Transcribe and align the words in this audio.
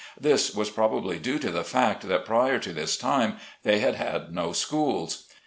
This 0.19 0.55
was 0.55 0.71
probably 0.71 1.19
due 1.19 1.37
to 1.37 1.51
the 1.51 1.63
fact 1.63 2.07
that 2.07 2.25
prior 2.25 2.57
to 2.57 2.73
this 2.73 2.97
time 2.97 3.37
they 3.61 3.77
had 3.81 3.93
had 3.93 4.33
no 4.33 4.51
schools. 4.51 5.27